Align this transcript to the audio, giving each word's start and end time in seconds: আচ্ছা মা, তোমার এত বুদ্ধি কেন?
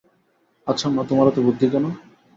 আচ্ছা 0.67 0.87
মা, 0.89 1.01
তোমার 1.09 1.25
এত 1.27 1.37
বুদ্ধি 1.45 1.65
কেন? 1.73 1.85